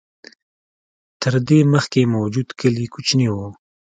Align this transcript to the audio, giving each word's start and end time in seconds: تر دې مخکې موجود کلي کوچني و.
تر 1.21 1.33
دې 1.47 1.59
مخکې 1.73 2.11
موجود 2.15 2.47
کلي 2.59 2.85
کوچني 2.93 3.27
و. 3.31 3.35